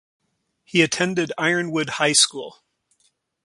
He 0.63 0.81
attended 0.81 1.31
Ironwood 1.37 1.87
High 2.01 2.13
School. 2.13 2.63